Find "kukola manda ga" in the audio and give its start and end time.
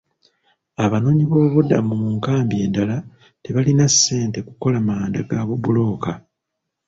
4.47-5.39